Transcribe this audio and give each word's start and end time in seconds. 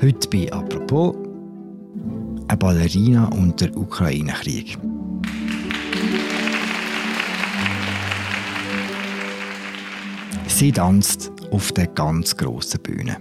Heute 0.00 0.28
bei 0.28 0.52
«Apropos» 0.52 1.16
eine 2.46 2.56
Ballerina 2.56 3.26
und 3.30 3.60
der 3.60 3.76
Ukraine-Krieg. 3.76 4.78
Sie 10.46 10.70
tanzt 10.70 11.32
auf 11.50 11.72
der 11.72 11.88
ganz 11.88 12.36
grossen 12.36 12.80
Bühne. 12.80 13.16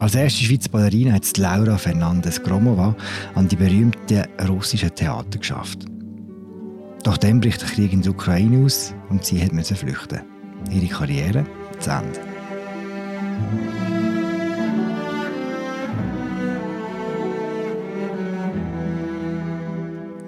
Als 0.00 0.16
erste 0.16 0.42
Schweizer 0.42 0.68
Ballerina 0.68 1.12
hat 1.12 1.36
Laura 1.36 1.78
Fernandez 1.78 2.42
Gromova 2.42 2.96
an 3.36 3.46
die 3.46 3.54
berühmten 3.54 4.24
russischen 4.48 4.92
Theater 4.96 5.38
geschafft. 5.38 5.86
Doch 7.02 7.16
dann 7.16 7.40
bricht 7.40 7.62
der 7.62 7.68
Krieg 7.68 7.92
in 7.92 8.02
der 8.02 8.12
Ukraine 8.12 8.64
aus 8.64 8.94
und 9.08 9.24
sie 9.24 9.46
musste 9.52 9.74
flüchten. 9.74 10.20
Ihre 10.70 10.86
Karriere 10.86 11.44
zu 11.78 11.90
Ende. 11.90 12.20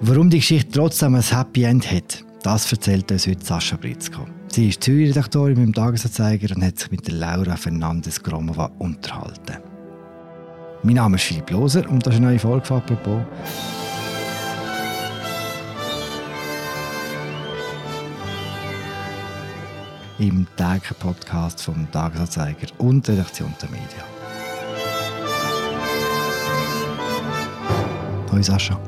Warum 0.01 0.29
die 0.29 0.39
Geschichte 0.39 0.71
trotzdem 0.71 1.15
ein 1.15 1.21
Happy 1.21 1.63
End 1.63 1.89
hat, 1.89 2.25
das 2.41 2.69
erzählt 2.71 3.09
uns 3.11 3.25
heute 3.25 3.45
Sascha 3.45 3.77
Britzko. 3.77 4.25
Sie 4.51 4.69
ist 4.69 4.83
Zürich-Redaktorin 4.83 5.55
beim 5.55 5.73
Tagesanzeiger 5.73 6.55
und 6.55 6.63
hat 6.63 6.77
sich 6.77 6.91
mit 6.91 7.09
Laura 7.09 7.55
Fernandes 7.55 8.21
Gromova 8.21 8.69
unterhalten. 8.79 9.57
Mein 10.83 10.95
Name 10.95 11.15
ist 11.15 11.23
Philipp 11.23 11.49
Loser 11.49 11.89
und 11.89 12.05
das 12.05 12.15
ist 12.15 12.19
eine 12.19 12.31
neue 12.31 12.39
Folge 12.39 12.65
von 12.65 12.77
«Apropos». 12.77 13.21
Im 20.27 20.47
täglichen 20.55 20.95
Podcast 20.99 21.61
vom 21.61 21.91
Tagesanzeiger 21.91 22.67
und 22.77 23.05
der 23.05 23.15
Redaktion 23.15 23.53
der 23.61 23.69
Medien. 23.69 24.03
Hallo 28.31 28.41
Sascha. 28.41 28.79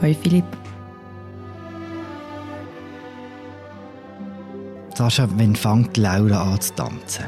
Hallo 0.00 0.14
Philipp. 0.22 0.44
Sascha, 4.94 5.28
wann 5.36 5.54
fängt 5.54 5.96
Laura 5.98 6.52
an 6.52 6.60
zu 6.60 6.74
tanzen? 6.74 7.26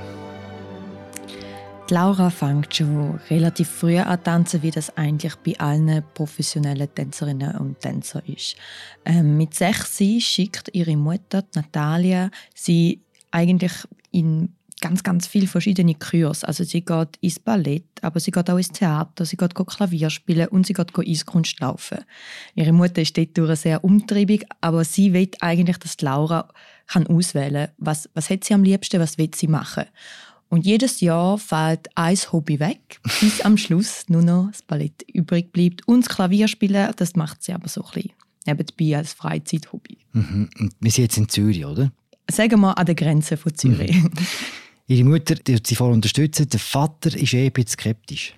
Die 1.91 1.95
Laura 1.95 2.31
fängt 2.31 2.75
schon 2.75 3.20
relativ 3.29 3.69
früh 3.69 3.98
an 3.98 4.17
zu 4.19 4.25
tanzen, 4.25 4.62
wie 4.62 4.70
das 4.70 4.97
eigentlich 4.97 5.36
bei 5.36 5.61
allen 5.61 6.03
professionellen 6.14 6.89
Tänzerinnen 6.95 7.56
und 7.58 7.79
Tänzern 7.81 8.23
ist. 8.25 8.56
Ähm, 9.05 9.36
mit 9.36 9.55
sechs 9.55 9.98
schickt 10.20 10.70
ihre 10.73 10.97
Mutter 10.97 11.45
Natalia 11.55 12.31
sie 12.55 13.03
eigentlich 13.34 13.72
in 14.10 14.54
ganz, 14.80 15.02
ganz 15.02 15.27
viele 15.27 15.46
verschiedene 15.46 15.94
Kurse. 15.94 16.46
Also 16.46 16.64
sie 16.64 16.84
geht 16.84 17.16
ins 17.20 17.38
Ballett, 17.38 17.86
aber 18.02 18.20
sie 18.20 18.30
geht 18.30 18.50
auch 18.50 18.56
ins 18.56 18.70
Theater, 18.70 19.24
sie 19.24 19.36
geht 19.36 19.54
Klavier 19.54 20.10
spielen 20.10 20.48
und 20.48 20.66
sie 20.66 20.74
geht 20.74 20.92
Eiskunst 20.96 21.58
laufen. 21.60 21.98
Ihre 22.55 22.72
Mutter 22.72 23.02
ist 23.02 23.16
dort 23.16 23.58
sehr 23.58 23.82
umtriebig, 23.82 24.44
aber 24.60 24.84
sie 24.84 25.12
will 25.12 25.30
eigentlich, 25.40 25.78
dass 25.78 26.00
Laura 26.00 26.48
kann 26.86 27.06
auswählen 27.06 27.66
kann, 27.66 27.74
was, 27.78 28.10
was 28.14 28.30
hat 28.30 28.44
sie 28.44 28.55
am 28.55 28.62
liebsten, 28.62 29.00
was 29.00 29.16
will 29.16 29.30
sie 29.34 29.48
machen. 29.48 29.84
Und 30.50 30.66
jedes 30.66 31.00
Jahr 31.00 31.38
fällt 31.38 31.88
ein 31.94 32.16
Hobby 32.30 32.60
weg, 32.60 33.00
bis 33.20 33.40
am 33.40 33.56
Schluss 33.56 34.05
nur 34.08 34.22
noch 34.22 34.50
das 34.52 34.62
Ballett 34.62 35.02
übrig 35.12 35.50
bleibt. 35.52 35.88
Und 35.88 36.05
das 36.05 36.14
Klavierspielen, 36.14 36.92
das 36.96 37.16
macht 37.16 37.42
sie 37.42 37.55
aber 37.55 37.68
so 37.68 37.82
ein 37.82 37.90
bisschen 37.92 38.12
nebenbei 38.46 38.98
als 38.98 39.14
Freizeithobby. 39.14 39.98
Mhm. 40.12 40.50
Und 40.58 40.74
wir 40.78 40.90
sind 40.90 41.05
jetzt 41.05 41.16
in 41.16 41.28
Zürich, 41.28 41.64
oder? 41.64 41.90
Sagen 42.30 42.61
wir 42.61 42.77
an 42.77 42.86
der 42.86 42.94
Grenze 42.94 43.36
von 43.36 43.55
Zürich. 43.55 43.94
Mhm. 43.94 44.11
Ihre 44.86 45.05
Mutter 45.05 45.34
die 45.34 45.58
sie 45.64 45.77
voll 45.77 45.92
unterstützen. 45.92 46.48
Der 46.48 46.61
Vater 46.61 47.14
ist 47.17 47.33
eh 47.33 47.47
ein 47.47 47.53
bisschen 47.53 47.70
skeptisch. 47.70 48.34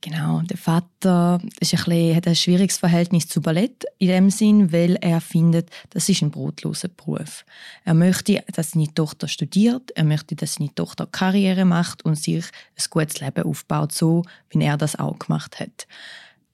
Genau, 0.00 0.42
der 0.42 0.56
Vater 0.56 1.40
ist 1.58 1.74
ein 1.74 1.84
bisschen, 1.84 2.16
hat 2.16 2.28
ein 2.28 2.36
schwieriges 2.36 2.78
Verhältnis 2.78 3.26
zu 3.26 3.40
Ballett 3.40 3.84
in 3.98 4.08
dem 4.08 4.30
Sinn, 4.30 4.72
weil 4.72 4.94
er 5.00 5.20
findet, 5.20 5.70
das 5.90 6.08
ist 6.08 6.22
ein 6.22 6.30
brotloser 6.30 6.88
Beruf. 6.88 7.44
Er 7.84 7.94
möchte, 7.94 8.44
dass 8.52 8.72
seine 8.72 8.94
Tochter 8.94 9.26
studiert, 9.26 9.90
er 9.96 10.04
möchte, 10.04 10.36
dass 10.36 10.54
seine 10.54 10.72
Tochter 10.72 11.06
Karriere 11.06 11.64
macht 11.64 12.04
und 12.04 12.14
sich 12.14 12.44
ein 12.44 12.84
gutes 12.90 13.20
Leben 13.20 13.42
aufbaut, 13.42 13.92
so 13.92 14.22
wie 14.50 14.62
er 14.62 14.76
das 14.76 14.96
auch 14.96 15.18
gemacht 15.18 15.58
hat. 15.58 15.88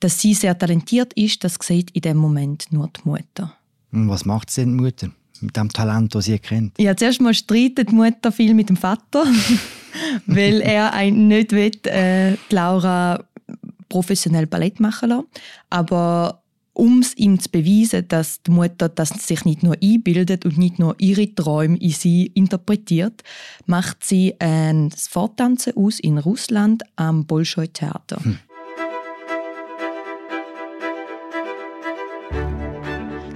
Dass 0.01 0.21
sie 0.21 0.33
sehr 0.33 0.57
talentiert 0.59 1.13
ist, 1.13 1.45
das 1.45 1.59
sieht 1.61 1.91
in 1.91 2.01
dem 2.01 2.17
Moment 2.17 2.73
nur 2.73 2.89
die 2.89 3.07
Mutter. 3.07 3.55
Und 3.93 4.09
was 4.09 4.25
macht 4.25 4.51
sie 4.51 4.63
denn 4.63 4.79
die 4.79 4.85
Mutter? 4.85 5.11
Mit 5.41 5.57
dem 5.57 5.71
Talent, 5.71 6.15
das 6.15 6.27
sie 6.27 6.39
kennt? 6.39 6.79
Ja, 6.79 6.97
zuerst 6.97 7.21
mal 7.21 7.35
streitet 7.35 7.91
die 7.91 7.95
Mutter 7.95 8.33
viel 8.33 8.55
mit 8.55 8.69
dem 8.69 8.77
Vater, 8.77 9.25
weil 10.27 10.61
er 10.61 11.11
nicht 11.11 11.53
will, 11.53 11.73
äh, 11.87 12.37
Laura 12.51 13.25
professionell 13.89 14.47
Ballett 14.47 14.81
machen 14.81 15.11
lassen. 15.11 15.27
Aber 15.71 16.43
um 16.75 16.99
es 16.99 17.17
ihm 17.17 17.39
zu 17.39 17.49
beweisen, 17.51 18.07
dass 18.09 18.43
die 18.43 18.51
Mutter 18.51 18.89
das 18.89 19.11
sich 19.11 19.45
nicht 19.45 19.63
nur 19.63 19.77
einbildet 19.83 20.45
und 20.45 20.59
nicht 20.59 20.79
nur 20.79 20.97
ihre 20.99 21.33
Träume 21.33 21.79
in 21.79 21.91
sie 21.91 22.27
interpretiert, 22.27 23.23
macht 23.67 24.05
sie 24.05 24.35
ein 24.41 24.91
Forttanzen 24.91 25.77
aus 25.77 26.01
in 26.01 26.19
Russland 26.19 26.83
am 26.97 27.27
Bolschoi-Theater. 27.27 28.19
Hm. 28.23 28.39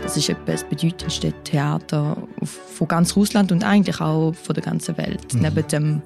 Das 0.09 0.17
ist 0.17 0.31
etwa 0.31 0.53
das 0.53 0.65
bedeutendste 0.65 1.35
Theater 1.45 2.17
von 2.43 2.89
ganz 2.89 3.15
Russland 3.15 3.53
und 3.53 3.63
eigentlich 3.63 4.01
auch 4.01 4.33
von 4.33 4.55
der 4.55 4.65
ganzen 4.65 4.97
Welt. 4.97 5.35
Mhm. 5.35 5.43
Neben 5.43 5.69
dem 5.69 6.03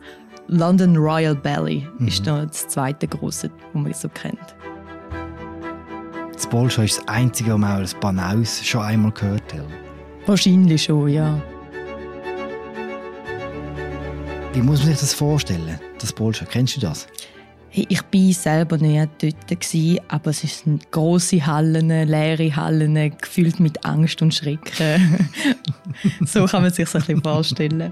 London 0.48 0.96
Royal 0.96 1.36
Ballet 1.36 1.86
mhm. 2.00 2.08
ist 2.08 2.26
noch 2.26 2.44
das 2.44 2.66
zweite 2.66 3.06
große, 3.06 3.48
das 3.48 3.56
man 3.80 3.94
so 3.94 4.08
kennt. 4.08 4.56
Das 6.32 6.48
Bolschoi 6.48 6.86
ist 6.86 6.98
das 6.98 7.06
einzige, 7.06 7.52
wo 7.52 7.58
man 7.58 7.80
das 7.80 7.94
Banaus 7.94 8.64
schon 8.64 8.82
einmal 8.82 9.12
gehört 9.12 9.54
hat. 9.54 9.66
Wahrscheinlich 10.26 10.82
schon, 10.82 11.06
ja. 11.06 11.40
Wie 14.52 14.62
muss 14.62 14.80
man 14.80 14.88
sich 14.88 14.98
das 14.98 15.14
vorstellen, 15.14 15.78
das 16.00 16.12
Bolschoi? 16.12 16.48
Kennst 16.50 16.76
du 16.76 16.80
das? 16.80 17.06
Hey, 17.74 17.86
ich 17.88 18.02
war 18.02 18.32
selber 18.34 18.76
nicht 18.76 19.08
dort, 19.22 19.48
gewesen, 19.48 19.98
aber 20.08 20.28
es 20.28 20.42
sind 20.42 20.92
grosse 20.92 21.46
Hallen, 21.46 21.88
leere 21.88 22.54
Hallen, 22.54 23.16
gefüllt 23.16 23.60
mit 23.60 23.82
Angst 23.86 24.20
und 24.20 24.34
Schrecken. 24.34 25.30
so 26.26 26.44
kann 26.44 26.60
man 26.60 26.70
sich 26.70 26.84
das 26.84 26.96
ein 26.96 27.00
bisschen 27.00 27.22
vorstellen. 27.22 27.90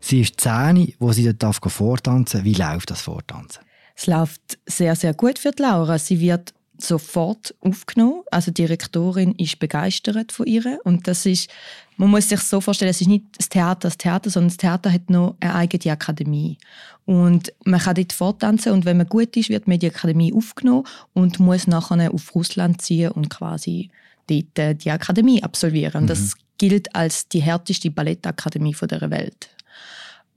Sie 0.00 0.22
ist 0.22 0.40
zehn, 0.40 0.94
wo 0.98 1.12
sie 1.12 1.30
dort 1.36 1.70
vortanzen 1.70 2.38
darf. 2.38 2.44
Wie 2.46 2.54
läuft 2.54 2.90
das 2.90 3.02
Vortanzen? 3.02 3.62
Es 3.94 4.06
läuft 4.06 4.58
sehr, 4.64 4.96
sehr 4.96 5.12
gut 5.12 5.38
für 5.38 5.50
Laura. 5.58 5.98
Sie 5.98 6.18
wird 6.20 6.54
sofort 6.78 7.54
aufgenommen. 7.60 8.22
Also 8.30 8.50
die 8.50 8.62
Direktorin 8.62 9.34
ist 9.34 9.58
begeistert 9.58 10.32
von 10.32 10.46
ihr 10.46 10.78
und 10.84 11.06
das 11.06 11.26
ist, 11.26 11.50
man 11.96 12.10
muss 12.10 12.28
sich 12.28 12.40
so 12.40 12.60
vorstellen, 12.60 12.90
es 12.90 13.00
ist 13.00 13.08
nicht 13.08 13.24
das 13.36 13.48
Theater, 13.48 13.88
das 13.88 13.98
Theater, 13.98 14.30
sondern 14.30 14.48
das 14.48 14.56
Theater 14.56 14.92
hat 14.92 15.10
noch 15.10 15.36
eine 15.40 15.54
eigene 15.54 15.92
Akademie 15.92 16.56
und 17.04 17.52
man 17.64 17.80
kann 17.80 17.94
dort 17.94 18.12
forttanzen 18.12 18.72
und 18.72 18.84
wenn 18.84 18.98
man 18.98 19.06
gut 19.06 19.36
ist, 19.36 19.48
wird 19.48 19.66
man 19.66 19.74
in 19.74 19.80
die 19.80 19.88
Akademie 19.88 20.32
aufgenommen 20.32 20.84
und 21.14 21.40
muss 21.40 21.66
nachher 21.66 22.12
auf 22.12 22.34
Russland 22.34 22.82
ziehen 22.82 23.10
und 23.10 23.30
quasi 23.30 23.90
dort 24.28 24.58
äh, 24.58 24.74
die 24.74 24.90
Akademie 24.90 25.42
absolvieren. 25.42 26.04
Mhm. 26.04 26.08
Das 26.08 26.34
gilt 26.58 26.94
als 26.94 27.28
die 27.28 27.40
härteste 27.40 27.90
Ballettakademie 27.90 28.76
der 28.82 29.10
Welt. 29.10 29.48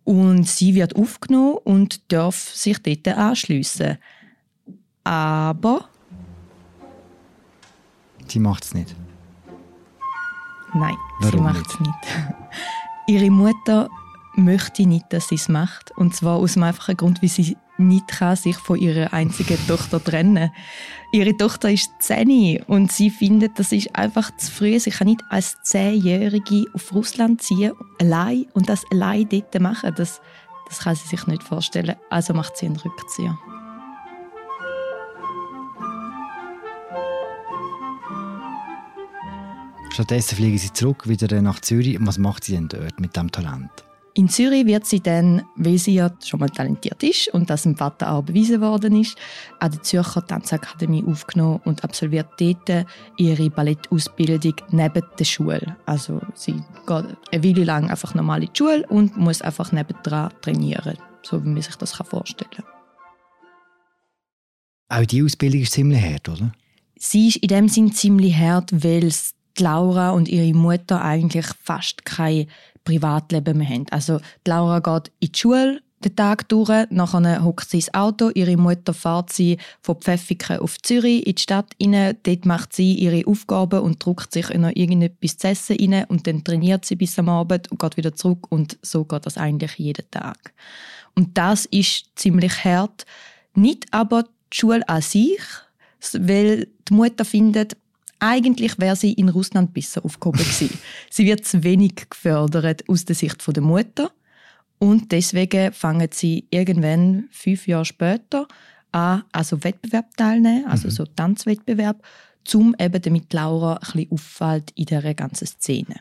Und 0.03 0.47
sie 0.47 0.73
wird 0.73 0.95
aufgenommen 0.95 1.57
und 1.63 2.01
darf 2.11 2.55
sich 2.55 2.77
dort 2.79 3.07
anschliessen. 3.07 3.97
Aber 5.03 5.89
Sie 8.31 8.39
macht 8.39 8.63
es 8.63 8.73
nicht. 8.73 8.95
Nein, 10.73 10.95
Warum 11.19 11.39
sie 11.39 11.43
macht 11.43 11.67
es 11.67 11.79
nicht. 11.81 11.93
Ihre 13.07 13.29
Mutter 13.29 13.89
möchte 14.35 14.85
nicht, 14.85 15.05
dass 15.09 15.27
sie 15.27 15.35
es 15.35 15.49
macht. 15.49 15.91
Und 15.97 16.15
zwar 16.15 16.37
aus 16.37 16.53
dem 16.53 16.63
einfachen 16.63 16.95
Grund, 16.95 17.21
weil 17.21 17.27
sie 17.27 17.57
nicht 17.77 18.07
kann 18.07 18.37
sich 18.37 18.55
von 18.55 18.79
ihrer 18.79 19.11
einzigen 19.11 19.57
Tochter 19.67 20.01
trennen 20.01 20.51
Ihre 21.11 21.35
Tochter 21.35 21.69
ist 21.69 21.91
zehn 21.99 22.63
und 22.67 22.89
sie 22.89 23.09
findet, 23.09 23.59
das 23.59 23.73
ist 23.73 23.93
einfach 23.93 24.31
zu 24.37 24.49
früh. 24.49 24.79
Sie 24.79 24.91
kann 24.91 25.07
nicht 25.07 25.21
als 25.29 25.61
Zehnjährige 25.63 26.67
auf 26.73 26.93
Russland 26.93 27.41
ziehen, 27.41 27.73
allein 27.99 28.45
und 28.53 28.69
das 28.69 28.85
allein 28.91 29.27
dort 29.27 29.59
machen. 29.59 29.93
Das, 29.97 30.21
das 30.69 30.79
kann 30.79 30.95
sie 30.95 31.07
sich 31.09 31.27
nicht 31.27 31.43
vorstellen. 31.43 31.97
Also 32.09 32.33
macht 32.33 32.55
sie 32.55 32.67
einen 32.67 32.77
Rückzieher. 32.77 33.37
Stattdessen 39.91 40.37
fliegen 40.37 40.57
sie 40.57 40.71
zurück 40.71 41.09
wieder 41.09 41.41
nach 41.41 41.59
Zürich. 41.59 41.97
was 41.99 42.17
macht 42.17 42.45
sie 42.45 42.53
denn 42.53 42.69
dort 42.69 42.99
mit 43.01 43.15
dem 43.17 43.29
Talent? 43.29 43.69
In 44.13 44.29
Zürich 44.29 44.65
wird 44.65 44.85
sie 44.85 45.01
dann, 45.01 45.43
weil 45.55 45.77
sie 45.77 45.95
ja 45.95 46.11
schon 46.23 46.39
mal 46.39 46.49
talentiert 46.49 47.03
ist 47.03 47.27
und 47.33 47.49
das 47.49 47.63
dem 47.63 47.75
Vater 47.75 48.11
auch 48.11 48.23
bewiesen 48.23 48.61
worden 48.61 48.99
ist, 48.99 49.17
an 49.59 49.71
der 49.71 49.83
Zürcher 49.83 50.25
Tanzakademie 50.25 51.03
aufgenommen 51.05 51.59
und 51.65 51.83
absolviert 51.83 52.27
dort 52.37 52.85
ihre 53.17 53.49
Ballettausbildung 53.49 54.55
neben 54.69 55.03
der 55.19 55.25
Schule. 55.25 55.75
Also 55.85 56.21
sie 56.35 56.55
geht 56.87 57.05
eine 57.31 57.43
Weile 57.43 57.63
lang 57.65 57.89
einfach 57.89 58.13
normal 58.15 58.43
in 58.43 58.49
die 58.53 58.57
Schule 58.57 58.85
und 58.87 59.17
muss 59.17 59.41
einfach 59.41 59.73
nebendran 59.73 60.31
trainieren, 60.41 60.97
so 61.21 61.43
wie 61.43 61.49
man 61.49 61.61
sich 61.61 61.75
das 61.75 61.93
vorstellen 61.93 62.51
kann. 62.51 62.65
Auch 64.89 65.05
die 65.05 65.23
Ausbildung 65.23 65.61
ist 65.61 65.73
ziemlich 65.73 66.01
hart, 66.01 66.27
oder? 66.29 66.51
Sie 66.97 67.29
ist 67.29 67.37
in 67.37 67.47
dem 67.47 67.67
Sinn 67.67 67.93
ziemlich 67.93 68.35
hart, 68.35 68.71
weil 68.83 69.11
Laura 69.59 70.11
und 70.11 70.27
ihre 70.27 70.53
Mutter 70.53 71.03
eigentlich 71.03 71.47
fast 71.63 72.05
kein 72.05 72.47
Privatleben 72.83 73.57
mehr 73.57 73.69
haben. 73.69 73.85
Also 73.91 74.19
Laura 74.45 74.79
geht 74.79 75.11
in 75.19 75.31
die 75.31 75.39
Schule 75.39 75.81
den 76.03 76.15
Tag 76.15 76.49
durch, 76.49 76.89
nachher 76.89 77.43
hockt 77.43 77.69
sie 77.69 77.77
ins 77.77 77.93
Auto, 77.93 78.31
ihre 78.33 78.57
Mutter 78.57 78.93
fährt 78.93 79.31
sie 79.31 79.57
von 79.81 79.97
Pfäffiken 79.97 80.59
auf 80.59 80.81
Zürich 80.81 81.25
in 81.27 81.35
die 81.35 81.41
Stadt 81.41 81.75
rein, 81.81 82.17
dort 82.23 82.45
macht 82.45 82.73
sie 82.73 82.93
ihre 82.95 83.25
Aufgaben 83.27 83.81
und 83.81 84.03
druckt 84.03 84.33
sich 84.33 84.49
noch 84.49 84.71
irgendetwas 84.73 85.37
zu 85.37 85.47
essen 85.49 85.93
rein 85.93 86.05
und 86.05 86.27
dann 86.27 86.43
trainiert 86.43 86.85
sie 86.85 86.95
bis 86.95 87.19
am 87.19 87.29
Abend 87.29 87.71
und 87.71 87.79
geht 87.79 87.97
wieder 87.97 88.15
zurück 88.15 88.47
und 88.49 88.77
so 88.81 89.05
geht 89.05 89.25
das 89.25 89.37
eigentlich 89.37 89.75
jeden 89.75 90.09
Tag. 90.09 90.53
Und 91.15 91.37
das 91.37 91.65
ist 91.65 92.05
ziemlich 92.15 92.63
hart, 92.65 93.05
nicht 93.53 93.85
aber 93.91 94.23
die 94.23 94.57
Schule 94.57 94.87
an 94.87 95.01
sich, 95.01 95.41
weil 96.13 96.67
die 96.89 96.93
Mutter 96.93 97.25
findet, 97.25 97.77
eigentlich 98.21 98.79
wäre 98.79 98.95
sie 98.95 99.13
in 99.13 99.29
Russland 99.29 99.73
besser 99.73 100.05
aufgehoben 100.05 100.39
gewesen. 100.39 100.69
sie 101.09 101.25
wird 101.25 101.43
zu 101.43 101.63
wenig 101.63 102.09
gefördert 102.09 102.87
aus 102.87 103.03
der 103.03 103.15
Sicht 103.15 103.43
der 103.45 103.63
Mutter 103.63 104.11
und 104.79 105.11
deswegen 105.11 105.73
fangen 105.73 106.09
sie 106.11 106.47
irgendwann 106.51 107.27
fünf 107.31 107.67
Jahre 107.67 107.85
später 107.85 108.47
an, 108.91 109.23
also 109.31 109.63
Wettbewerb 109.63 110.15
teilnehmen, 110.15 110.65
also 110.67 110.87
mhm. 110.87 110.91
so 110.91 111.05
Tanzwettbewerb, 111.05 112.03
um 112.53 112.75
eben 112.79 113.01
damit 113.01 113.33
Laura 113.33 113.73
ein 113.73 113.79
bisschen 113.79 114.11
auffällt 114.11 114.71
in 114.75 114.85
dieser 114.85 115.13
ganzen 115.13 115.47
Szene. 115.47 115.95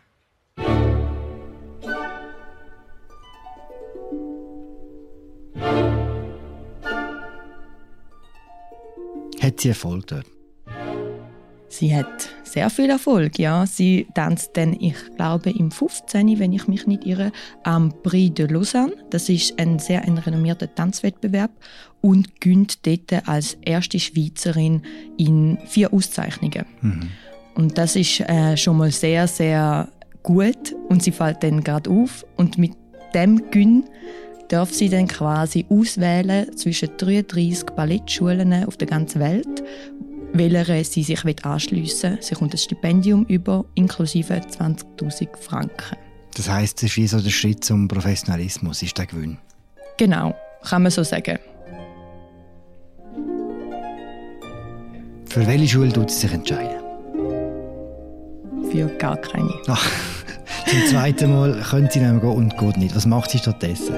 Hat 9.40 9.58
sie 9.58 9.70
Erfolg 9.70 10.06
dort? 10.06 10.40
Sie 11.70 11.94
hat 11.94 12.28
sehr 12.43 12.69
viel 12.69 12.90
Erfolg, 12.90 13.38
ja. 13.38 13.64
Sie 13.64 14.08
tanzt 14.12 14.50
dann, 14.55 14.76
ich 14.78 14.96
glaube, 15.17 15.50
im 15.50 15.70
15., 15.70 16.40
wenn 16.40 16.52
ich 16.52 16.67
mich 16.67 16.88
nicht 16.88 17.06
irre, 17.06 17.31
am 17.62 17.93
Prix 18.02 18.34
de 18.34 18.49
Lausanne. 18.49 18.93
Das 19.11 19.28
ist 19.28 19.56
ein 19.58 19.78
sehr 19.78 20.02
ein 20.02 20.19
renommierter 20.19 20.75
Tanzwettbewerb 20.75 21.52
und 22.00 22.40
gönnt 22.40 22.84
dort 22.87 23.28
als 23.28 23.56
erste 23.62 24.00
Schweizerin 24.00 24.82
in 25.17 25.58
vier 25.64 25.93
Auszeichnungen. 25.93 26.67
Mhm. 26.81 27.08
Und 27.55 27.78
das 27.78 27.94
ist 27.94 28.19
äh, 28.20 28.56
schon 28.56 28.76
mal 28.76 28.90
sehr, 28.90 29.28
sehr 29.28 29.88
gut 30.25 30.75
und 30.88 31.05
sie 31.05 31.12
fällt 31.12 31.44
dann 31.44 31.62
gerade 31.62 31.88
auf 31.88 32.26
und 32.37 32.58
mit 32.58 32.72
dem 33.14 33.49
Gönn 33.52 33.84
darf 34.49 34.72
sie 34.72 34.88
dann 34.88 35.06
quasi 35.06 35.64
auswählen 35.69 36.56
zwischen 36.56 36.90
33 36.96 37.67
Ballettschulen 37.76 38.64
auf 38.64 38.76
der 38.76 38.88
ganzen 38.88 39.20
Welt 39.20 39.62
welcher 40.32 40.85
sie 40.85 41.03
sich 41.03 41.25
anschliessen 41.44 42.12
will. 42.12 42.23
Sie 42.23 42.35
kommt 42.35 42.55
ein 42.55 42.59
Stipendium 42.59 43.25
über, 43.27 43.65
inklusive 43.75 44.35
20'000 44.35 45.37
Franken. 45.37 45.97
Das 46.37 46.49
heisst, 46.49 46.79
es 46.79 46.91
ist 46.91 46.97
wie 46.97 47.06
so 47.06 47.21
der 47.21 47.31
Schritt 47.31 47.65
zum 47.65 47.88
Professionalismus, 47.88 48.82
ist 48.82 48.97
der 48.97 49.06
Gewinn? 49.06 49.38
Genau, 49.97 50.35
kann 50.62 50.82
man 50.82 50.93
so 50.93 51.03
sagen. 51.03 51.38
Für 55.29 55.47
welche 55.47 55.69
Schule 55.69 55.93
tut 55.93 56.11
sie 56.11 56.21
sich 56.21 56.32
entscheiden? 56.32 56.81
Für 58.71 58.87
gar 58.99 59.17
keine. 59.17 59.53
Ach, 59.67 59.91
zum 60.67 60.87
zweiten 60.87 61.32
Mal 61.32 61.61
könnte 61.69 61.93
sie 61.94 62.00
nämlich 62.00 62.23
gehen 62.23 62.32
und 62.32 62.59
geht 62.59 62.77
nicht. 62.77 62.97
Was 62.97 63.06
macht 63.06 63.31
sie 63.31 63.38
stattdessen? 63.38 63.94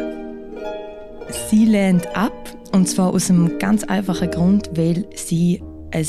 Sie 1.50 1.64
lehnt 1.64 2.06
ab, 2.17 2.32
und 2.73 2.88
zwar 2.88 3.12
aus 3.12 3.31
einem 3.31 3.58
ganz 3.58 3.84
einfachen 3.84 4.31
Grund, 4.31 4.70
weil 4.75 5.06
sie 5.14 5.62
ein 5.93 6.06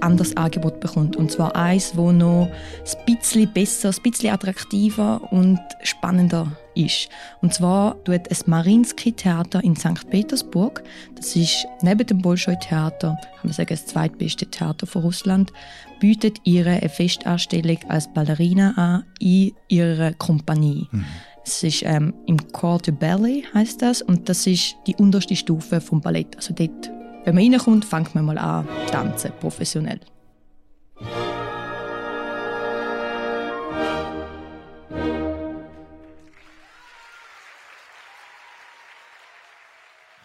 anderes 0.00 0.36
Angebot 0.36 0.80
bekommt. 0.80 1.16
Und 1.16 1.30
zwar 1.30 1.54
eins, 1.56 1.96
wo 1.96 2.12
noch 2.12 2.48
ein 2.48 3.16
bisschen 3.16 3.52
besser, 3.52 3.90
ein 3.90 4.02
bisschen 4.02 4.30
attraktiver 4.30 5.20
und 5.30 5.60
spannender 5.82 6.56
ist. 6.74 7.08
Und 7.40 7.54
zwar 7.54 8.02
tut 8.04 8.28
ein 8.28 8.36
Marinsky-Theater 8.46 9.62
in 9.62 9.76
St. 9.76 10.08
Petersburg, 10.10 10.82
das 11.14 11.36
ist 11.36 11.66
neben 11.82 12.06
dem 12.06 12.18
Bolschoi-Theater, 12.18 13.18
kann 13.20 13.40
man 13.42 13.52
sagen, 13.52 13.70
das 13.70 13.86
zweitbeste 13.86 14.46
Theater 14.46 14.86
von 14.86 15.02
Russland, 15.02 15.52
bietet 16.00 16.38
ihre 16.44 16.88
Festanstellung 16.88 17.78
als 17.88 18.12
Ballerina 18.12 18.72
an 18.76 19.04
in 19.20 19.52
ihrer 19.68 20.12
Kompanie. 20.14 20.88
Mhm. 20.90 21.04
Es 21.44 21.62
ist 21.62 21.82
ähm, 21.84 22.14
im 22.26 22.36
Corps 22.52 22.82
de 22.82 22.94
Ballet 22.94 23.44
heißt 23.52 23.82
das 23.82 24.00
und 24.00 24.28
das 24.28 24.46
ist 24.46 24.76
die 24.86 24.94
unterste 24.96 25.34
Stufe 25.34 25.80
vom 25.80 26.00
Ballett. 26.00 26.36
Also 26.36 26.54
dort 26.54 26.90
wenn 27.24 27.34
man 27.34 27.44
reinkommt, 27.44 27.84
fängt 27.84 28.14
man 28.14 28.24
mal 28.24 28.38
an 28.38 28.66
tanzen, 28.90 29.32
professionell. 29.40 30.00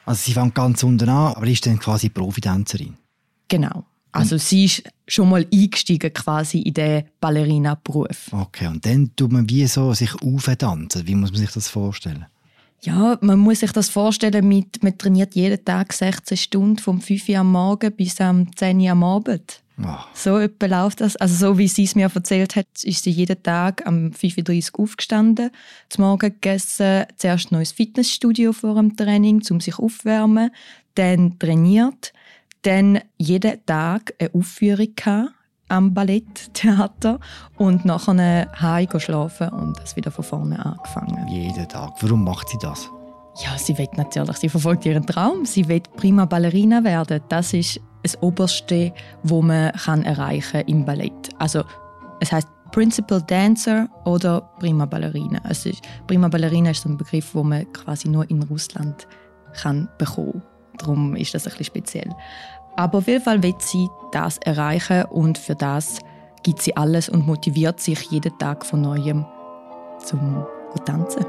Also 0.05 0.21
sie 0.23 0.33
fängt 0.33 0.55
ganz 0.55 0.83
unten 0.83 1.09
an, 1.09 1.33
aber 1.33 1.47
ist 1.47 1.65
dann 1.65 1.79
quasi 1.79 2.09
Profitänzerin. 2.09 2.95
Genau. 3.49 3.85
Also 4.13 4.38
sie 4.38 4.65
ist 4.65 4.83
schon 5.07 5.29
mal 5.29 5.45
eingestiegen 5.53 6.13
quasi 6.13 6.59
in 6.61 6.73
den 6.73 7.03
Ballerina-Beruf. 7.19 8.31
Okay, 8.31 8.67
und 8.67 8.85
dann 8.85 9.11
tut 9.15 9.31
man 9.31 9.49
wie 9.49 9.67
so 9.67 9.94
sich 9.94 10.15
auftanzen. 10.21 11.05
Wie 11.05 11.13
muss 11.13 11.31
man 11.31 11.41
sich 11.41 11.51
das 11.51 11.67
vorstellen? 11.67 12.25
Ja, 12.81 13.18
man 13.21 13.39
muss 13.39 13.62
sich 13.62 13.71
das 13.71 13.89
vorstellen, 13.89 14.47
mit, 14.47 14.83
man 14.83 14.97
trainiert 14.97 15.35
jeden 15.35 15.63
Tag 15.63 15.94
16 15.94 16.38
Stunden, 16.38 16.77
vom 16.77 17.01
5 17.01 17.29
Uhr 17.29 17.38
am 17.38 17.51
Morgen 17.51 17.91
bis 17.91 18.21
am 18.21 18.56
10 18.56 18.79
Uhr 18.79 18.91
am 18.91 19.03
Abend. 19.03 19.62
Oh. 19.79 19.97
So 20.13 20.38
etwa 20.38 20.65
läuft 20.65 21.01
das. 21.01 21.15
Also 21.18 21.35
so 21.35 21.57
wie 21.57 21.68
sie 21.68 21.83
es 21.83 21.95
mir 21.95 22.09
erzählt 22.13 22.56
hat, 22.56 22.68
ist 22.83 23.03
sie 23.03 23.12
jeden 23.12 23.41
Tag 23.44 23.85
am 23.85 24.07
5.30 24.09 24.74
Uhr 24.74 24.83
aufgestanden, 24.83 25.51
zum 25.89 26.06
Morgen 26.06 26.31
gegessen, 26.31 27.06
zuerst 27.18 27.51
noch 27.51 27.59
ins 27.59 27.74
Fitnessstudio 27.74 28.53
vor 28.53 28.75
dem 28.75 28.95
Training, 28.95 29.44
um 29.51 29.59
sich 29.59 29.77
aufzuwärmen, 29.77 30.51
dann 30.95 31.38
trainiert, 31.38 32.13
dann 32.63 33.00
jeden 33.18 33.63
Tag 33.65 34.13
eine 34.19 34.33
Aufführung 34.33 34.95
gehabt 34.95 35.37
am 35.69 35.94
Balletttheater 35.94 37.19
und 37.57 37.86
nachher 37.86 38.47
heim 38.62 39.00
schlafen 39.00 39.50
und 39.50 39.80
das 39.80 39.95
wieder 39.95 40.12
von 40.12 40.24
vorne 40.24 40.66
angefangen. 40.66 41.28
Jeden 41.28 41.68
Tag. 41.68 41.94
Warum 42.02 42.24
macht 42.24 42.50
sie 42.50 42.57
das? 42.62 42.90
Ja, 43.44 43.57
sie 43.57 43.78
will 43.78 43.90
natürlich, 43.95 44.38
sie 44.38 44.50
verfolgt 44.50 44.86
ihren 44.86 45.06
Traum. 45.06 45.45
Sie 45.45 45.68
will 45.68 45.81
prima 45.95 46.26
Ballerina 46.26 46.83
werden. 46.83 47.21
Das 47.30 47.54
ist 47.54 47.80
das 48.02 48.21
Oberste, 48.21 48.94
wo 49.24 49.42
man 49.42 49.71
kann 49.74 50.04
erreichen 50.04 50.62
im 50.62 50.86
Ballett. 50.86 51.30
Also 51.38 51.64
es 52.19 52.31
heißt 52.31 52.47
Principal 52.71 53.21
Dancer 53.21 53.88
oder 54.06 54.42
Prima 54.59 54.86
Ballerina. 54.86 55.40
Also 55.44 55.69
Prima 56.07 56.28
Ballerina 56.28 56.71
ist 56.71 56.81
so 56.81 56.90
ein 56.90 56.97
Begriff, 56.97 57.33
wo 57.33 57.44
man 57.44 57.71
quasi 57.74 58.09
nur 58.09 58.30
in 58.30 58.42
Russland 58.44 59.07
kann 59.54 59.88
bekommen. 59.97 60.42
Darum 60.78 61.16
ist 61.16 61.33
das 61.33 61.45
ein 61.45 61.52
bisschen 61.52 61.66
speziell. 61.66 62.16
Aber 62.76 63.00
auf 63.00 63.07
jeden 63.07 63.24
Fall 63.24 63.42
will 63.42 63.56
sie 63.59 63.88
das 64.11 64.37
erreichen 64.40 65.06
und 65.06 65.37
für 65.37 65.56
das 65.56 65.99
gibt 66.44 66.61
sie 66.61 66.76
alles 66.78 67.09
und 67.09 67.28
motiviert 67.28 67.80
sich 67.80 68.09
jeden 68.11 68.37
Tag 68.37 68.66
von 68.66 68.81
Neuem 68.81 69.26
zum 70.04 70.45
Tanzen. 70.85 71.26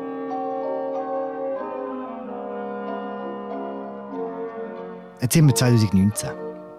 Jetzt 5.20 5.32
sind 5.32 5.46
wir 5.46 5.54
2019. 5.54 6.30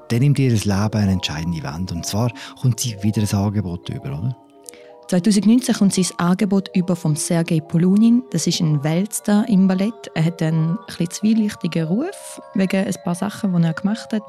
Dann 0.07 0.19
nimmt 0.19 0.39
ihr 0.39 0.51
Leben 0.51 0.93
eine 0.93 1.11
entscheidende 1.11 1.61
Wende. 1.61 1.93
Und 1.93 2.05
zwar 2.05 2.31
kommt 2.61 2.79
sie 2.79 3.01
wieder 3.03 3.21
ein 3.21 3.37
Angebot 3.37 3.89
über, 3.89 4.17
oder? 4.17 4.35
2019 5.09 5.73
kommt 5.73 5.97
das 5.97 6.13
Angebot 6.19 6.69
über 6.75 6.95
vom 6.95 7.15
Sergei 7.15 7.61
Polunin. 7.61 8.21
Das 8.29 8.45
ist 8.45 8.59
ein 8.59 8.83
Weltstar 8.83 9.49
im 9.49 9.67
Ballett. 9.67 10.11
Er 10.13 10.25
hat 10.25 10.39
einen 10.43 10.77
etwas 10.87 11.17
zwielichtigen 11.17 11.85
Ruf 11.85 12.39
wegen 12.53 12.85
ein 12.85 12.95
paar 13.03 13.15
Sachen, 13.15 13.51
die 13.55 13.63
er 13.63 13.73
gemacht 13.73 14.13
hat. 14.13 14.21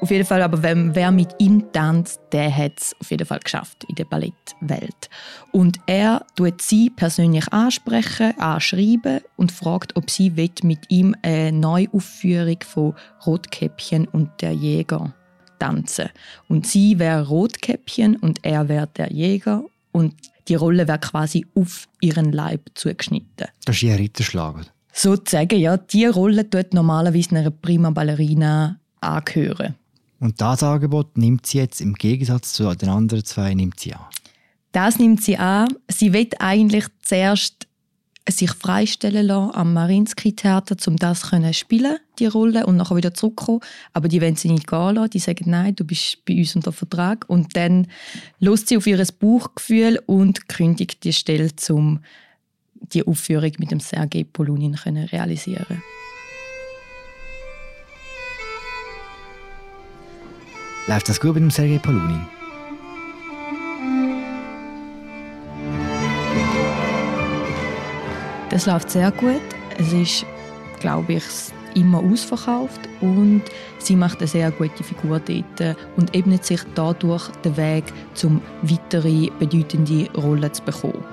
Auf 0.00 0.10
jeden 0.10 0.24
Fall, 0.24 0.42
aber 0.42 0.60
wer 0.64 1.12
mit 1.12 1.28
ihm 1.38 1.70
tanzt, 1.70 2.20
der 2.32 2.52
hat 2.52 2.72
es 2.76 2.96
auf 3.00 3.12
jeden 3.12 3.24
Fall 3.24 3.38
geschafft 3.38 3.84
in 3.88 3.94
der 3.94 4.06
Ballettwelt. 4.06 5.10
Und 5.52 5.78
er 5.86 6.26
tut 6.34 6.60
sie 6.60 6.90
persönlich 6.90 7.52
ansprechen, 7.52 8.36
anschreiben 8.40 9.20
und 9.36 9.52
fragt, 9.52 9.94
ob 9.94 10.10
sie 10.10 10.30
mit 10.30 10.90
ihm 10.90 11.14
eine 11.22 11.52
Neuaufführung 11.52 12.58
von 12.66 12.96
Rotkäppchen 13.24 14.08
und 14.08 14.30
der 14.40 14.50
Jäger 14.50 15.14
tanzen. 15.60 16.08
Und 16.48 16.66
sie 16.66 16.98
wäre 16.98 17.28
Rotkäppchen 17.28 18.16
und 18.16 18.44
er 18.44 18.68
wäre 18.68 18.88
der 18.88 19.12
Jäger 19.12 19.62
und 19.96 20.14
die 20.48 20.54
Rolle 20.54 20.86
wäre 20.86 20.98
quasi 20.98 21.46
auf 21.54 21.88
ihren 22.00 22.30
Leib 22.32 22.70
zugeschnitten. 22.74 23.48
Das 23.64 23.76
ist 23.76 23.82
ihr 23.82 23.98
Ritterschlag. 23.98 24.66
Sozusagen, 24.92 25.58
ja. 25.58 25.76
Die 25.76 26.04
Rolle 26.04 26.48
tut 26.48 26.74
normalerweise 26.74 27.36
einer 27.36 27.50
Prima 27.50 27.90
Ballerina 27.90 28.78
angehören. 29.00 29.74
Und 30.20 30.40
das 30.40 30.62
Angebot 30.62 31.16
nimmt 31.16 31.46
sie 31.46 31.58
jetzt 31.58 31.80
im 31.80 31.94
Gegensatz 31.94 32.52
zu 32.52 32.74
den 32.74 32.88
anderen 32.88 33.24
zwei 33.24 33.54
nimmt 33.54 33.80
sie 33.80 33.94
an. 33.94 34.04
Das 34.72 34.98
nimmt 34.98 35.22
sie 35.22 35.38
an. 35.38 35.68
Sie 35.88 36.12
wird 36.12 36.40
eigentlich 36.40 36.84
zuerst 37.02 37.66
sich 38.28 38.50
freistellen 38.50 39.26
lassen 39.26 39.54
am 39.54 39.72
Marinsky-Theater, 39.72 40.76
um 40.86 40.96
das 40.96 41.20
zu 41.20 41.52
spielen, 41.52 41.98
die 42.18 42.26
Rolle, 42.26 42.66
und 42.66 42.76
nachher 42.76 42.96
wieder 42.96 43.14
zurückkommen. 43.14 43.60
Aber 43.92 44.08
die 44.08 44.20
wollen 44.20 44.36
sie 44.36 44.50
nicht 44.50 44.66
gehen 44.66 44.94
lassen. 44.94 45.10
Die 45.10 45.18
sagen, 45.18 45.50
nein, 45.50 45.76
du 45.76 45.84
bist 45.84 46.24
bei 46.24 46.36
uns 46.36 46.56
unter 46.56 46.72
Vertrag. 46.72 47.24
Und 47.28 47.56
dann 47.56 47.86
lässt 48.40 48.68
sie 48.68 48.76
auf 48.76 48.86
ihr 48.86 49.04
Bauchgefühl 49.20 50.00
und 50.06 50.48
kündigt 50.48 51.04
die 51.04 51.12
Stelle, 51.12 51.50
um 51.70 52.00
die 52.74 53.06
Aufführung 53.06 53.52
mit 53.58 53.70
dem 53.70 53.80
Sergei 53.80 54.24
Polunin 54.24 54.76
zu 54.76 54.90
realisieren. 54.90 55.82
Läuft 60.86 61.08
das 61.08 61.20
gut 61.20 61.34
mit 61.34 61.42
dem 61.42 61.50
Sergei 61.50 61.78
Polunin? 61.78 62.35
Das 68.50 68.66
läuft 68.66 68.90
sehr 68.90 69.10
gut. 69.10 69.40
Es 69.76 69.92
ist, 69.92 70.26
glaube 70.80 71.14
ich, 71.14 71.24
immer 71.74 71.98
ausverkauft 71.98 72.80
und 73.00 73.42
sie 73.78 73.96
macht 73.96 74.18
eine 74.18 74.28
sehr 74.28 74.50
gute 74.50 74.82
Figur 74.82 75.20
dort 75.20 75.76
und 75.96 76.14
ebnet 76.14 76.44
sich 76.44 76.60
dadurch 76.74 77.28
den 77.44 77.56
Weg, 77.56 77.84
um 78.22 78.40
weitere 78.62 79.30
bedeutende 79.38 80.08
Rollen 80.12 80.52
zu 80.54 80.62
bekommen. 80.62 81.04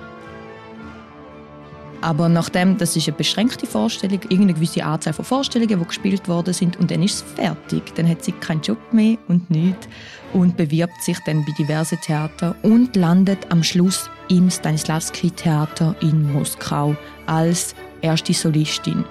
Aber 2.03 2.27
nachdem, 2.27 2.77
das 2.77 2.97
ist 2.97 3.07
eine 3.07 3.15
beschränkte 3.15 3.65
Vorstellung, 3.65 4.19
irgendeine 4.23 4.55
gewisse 4.55 4.83
Anzahl 4.83 5.13
von 5.13 5.23
Vorstellungen, 5.23 5.79
die 5.79 5.85
gespielt 5.85 6.27
worden 6.27 6.53
sind 6.53 6.77
und 6.77 6.91
dann 6.91 7.01
ist 7.01 7.15
es 7.15 7.21
fertig. 7.21 7.95
Dann 7.95 8.09
hat 8.09 8.25
sie 8.25 8.33
keinen 8.33 8.61
Job 8.61 8.77
mehr 8.91 9.17
und 9.29 9.49
nichts 9.49 9.87
und 10.33 10.57
bewirbt 10.57 11.01
sich 11.01 11.17
dann 11.25 11.45
bei 11.45 11.53
diversen 11.57 11.97
Theatern 12.01 12.55
und 12.61 12.97
landet 12.97 13.39
am 13.49 13.63
Schluss 13.63 14.09
im 14.27 14.49
Stanislavski 14.49 15.31
Theater 15.31 15.95
in 16.01 16.29
Moskau 16.33 16.93
als 17.25 17.73
erste 18.01 18.33
Solistin. 18.33 19.05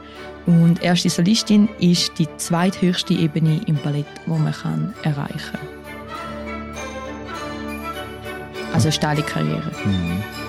Und 0.44 0.82
erste 0.82 1.08
Solistin 1.08 1.70
ist 1.80 2.18
die 2.18 2.28
zweithöchste 2.36 3.14
Ebene 3.14 3.62
im 3.66 3.76
Ballett, 3.76 4.04
wo 4.26 4.36
man 4.36 4.52
kann 4.52 4.92
erreichen 5.02 5.40
kann. 5.52 5.60
Also 8.74 8.90
steile 8.90 9.22
Karriere. 9.22 9.70
Mhm. 9.86 10.41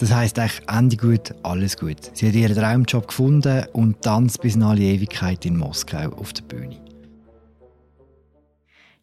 Das 0.00 0.14
heisst 0.14 0.38
eigentlich 0.38 0.66
Ende 0.66 0.96
gut, 0.96 1.34
alles 1.42 1.76
gut. 1.76 2.10
Sie 2.14 2.26
hat 2.26 2.34
ihren 2.34 2.56
Traumjob 2.56 3.06
gefunden 3.06 3.66
und 3.74 4.00
tanzt 4.00 4.40
bis 4.40 4.54
in 4.54 4.62
alle 4.62 4.80
Ewigkeit 4.80 5.44
in 5.44 5.58
Moskau 5.58 6.08
auf 6.16 6.32
der 6.32 6.42
Bühne. 6.44 6.80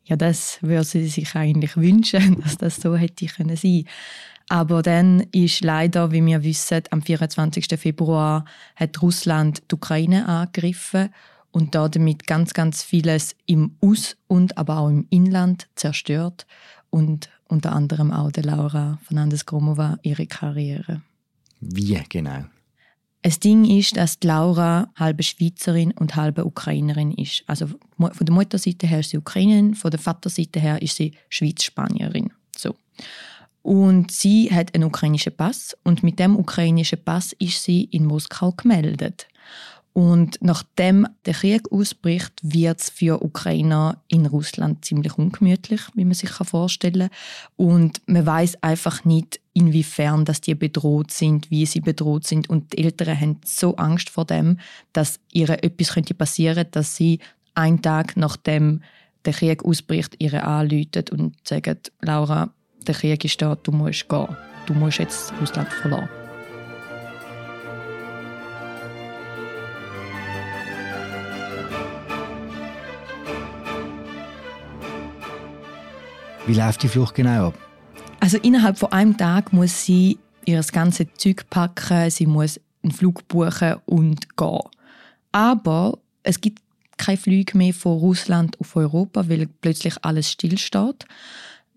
Ja, 0.05 0.15
das 0.15 0.57
würde 0.61 0.85
sie 0.85 1.07
sich 1.07 1.35
eigentlich 1.35 1.77
wünschen, 1.77 2.41
dass 2.43 2.57
das 2.57 2.77
so 2.77 2.95
hätte 2.95 3.27
sein 3.27 3.47
können. 3.47 3.87
Aber 4.49 4.81
dann 4.81 5.19
ist 5.31 5.63
leider, 5.63 6.11
wie 6.11 6.25
wir 6.25 6.41
wissen, 6.41 6.81
am 6.89 7.03
24. 7.03 7.67
Februar 7.79 8.45
hat 8.75 8.99
Russland 8.99 9.61
die 9.69 9.75
Ukraine 9.75 10.27
angegriffen 10.27 11.09
und 11.51 11.75
damit 11.75 12.25
ganz, 12.25 12.55
ganz 12.55 12.81
vieles 12.81 13.35
im 13.45 13.75
Aus- 13.81 14.17
und 14.25 14.57
aber 14.57 14.79
auch 14.79 14.89
im 14.89 15.05
Inland 15.11 15.67
zerstört 15.75 16.47
und 16.89 17.29
unter 17.49 17.73
anderem 17.73 18.11
auch 18.11 18.31
der 18.31 18.43
Laura 18.43 18.99
Fernandes-Gromova 19.03 19.97
ihre 20.03 20.27
Karriere. 20.27 21.01
Wie 21.59 21.99
genau? 22.09 22.45
Das 23.23 23.39
Ding 23.39 23.65
ist, 23.65 23.97
dass 23.97 24.17
Laura 24.23 24.89
halbe 24.95 25.23
Schweizerin 25.23 25.91
und 25.91 26.15
halbe 26.15 26.45
Ukrainerin 26.45 27.11
ist. 27.11 27.43
Also 27.47 27.67
von 27.97 28.25
der 28.25 28.33
Mutterseite 28.33 28.87
her 28.87 28.99
ist 28.99 29.09
sie 29.09 29.17
Ukrainerin, 29.17 29.75
von 29.75 29.91
der 29.91 29.99
Vaterseite 29.99 30.59
her 30.59 30.81
ist 30.81 30.95
sie 30.95 31.13
Schweiz-Spanierin. 31.29 32.31
So. 32.55 32.75
Und 33.63 34.11
sie 34.11 34.49
hat 34.49 34.73
einen 34.73 34.85
ukrainischen 34.85 35.35
Pass 35.35 35.75
und 35.83 36.03
mit 36.03 36.19
dem 36.19 36.37
ukrainischen 36.37 37.03
Pass 37.03 37.33
ist 37.33 37.63
sie 37.63 37.83
in 37.85 38.05
Moskau 38.05 38.53
gemeldet. 38.53 39.27
Und 39.97 40.37
nachdem 40.41 41.07
der 41.25 41.33
Krieg 41.33 41.71
ausbricht, 41.71 42.33
wird 42.43 42.79
es 42.79 42.91
für 42.91 43.23
Ukrainer 43.23 43.99
in 44.07 44.27
Russland 44.27 44.85
ziemlich 44.85 45.17
ungemütlich, 45.17 45.81
wie 45.95 46.05
man 46.05 46.13
sich 46.13 46.29
vorstellen 46.29 47.09
kann. 47.09 47.65
Und 47.67 48.01
man 48.05 48.23
weiß 48.23 48.61
einfach 48.61 49.05
nicht, 49.05 49.39
inwiefern 49.53 50.23
dass 50.23 50.39
die 50.39 50.53
bedroht 50.53 51.09
sind, 51.09 51.49
wie 51.49 51.65
sie 51.65 51.81
bedroht 51.81 52.27
sind. 52.27 52.47
Und 52.47 52.73
die 52.73 52.83
Eltern 52.83 53.19
haben 53.19 53.41
so 53.43 53.75
Angst 53.77 54.11
vor 54.11 54.25
dem, 54.25 54.59
dass 54.93 55.19
ihr 55.31 55.49
etwas 55.49 55.95
könnte 55.95 56.13
passieren, 56.13 56.67
dass 56.69 56.95
sie 56.95 57.17
einen 57.55 57.81
Tag 57.81 58.15
nachdem 58.17 58.83
der 59.25 59.33
Krieg 59.33 59.65
ausbricht, 59.65 60.15
ihre 60.19 60.43
anrufen 60.43 61.05
und 61.09 61.35
sagen, 61.47 61.79
Laura, 62.01 62.53
der 62.85 62.93
Krieg 62.93 63.25
ist 63.25 63.41
da, 63.41 63.55
du 63.55 63.71
musst 63.71 64.07
gehen. 64.07 64.27
Du 64.67 64.75
musst 64.75 64.99
jetzt 64.99 65.33
Russland 65.41 65.69
verlassen. 65.69 66.16
Wie 76.47 76.53
läuft 76.53 76.81
die 76.81 76.87
Flucht 76.87 77.13
genau 77.13 77.47
ab? 77.47 77.57
Also 78.21 78.37
innerhalb 78.37 78.77
von 78.77 78.93
einem 78.93 79.17
Tag 79.17 79.51
muss 79.51 79.83
sie 79.83 80.17
ihr 80.45 80.61
ganzes 80.71 81.07
Zeug 81.17 81.43
packen, 81.49 82.09
sie 82.09 82.25
muss 82.25 82.57
einen 82.83 82.93
Flug 82.93 83.27
buchen 83.27 83.75
und 83.85 84.37
gehen. 84.37 84.59
Aber 85.33 85.97
es 86.23 86.39
gibt 86.39 86.63
keine 86.95 87.17
Flüge 87.17 87.57
mehr 87.57 87.73
von 87.73 87.97
Russland 87.97 88.57
auf 88.61 88.77
Europa, 88.77 89.27
weil 89.27 89.47
plötzlich 89.59 89.95
alles 90.03 90.31
stillsteht 90.31 91.05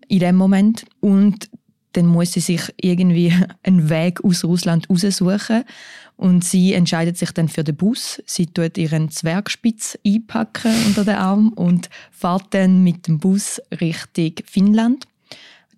in 0.07 0.19
dem 0.19 0.37
Moment. 0.37 0.85
Und 1.01 1.49
dann 1.93 2.05
muss 2.05 2.33
sie 2.33 2.39
sich 2.39 2.61
irgendwie 2.77 3.33
einen 3.63 3.89
Weg 3.89 4.23
aus 4.23 4.43
Russland 4.43 4.89
raussuchen. 4.89 5.63
Und 6.17 6.43
sie 6.43 6.73
entscheidet 6.73 7.17
sich 7.17 7.31
dann 7.31 7.49
für 7.49 7.63
den 7.63 7.75
Bus. 7.75 8.21
Sie 8.27 8.45
tut 8.45 8.77
ihren 8.77 9.09
Zwergspitz 9.09 9.97
einpacken 10.05 10.71
unter 10.85 11.03
den 11.03 11.15
Arm 11.15 11.49
und 11.53 11.89
fährt 12.11 12.45
dann 12.51 12.83
mit 12.83 13.07
dem 13.07 13.17
Bus 13.17 13.59
Richtung 13.79 14.33
Finnland. 14.45 15.07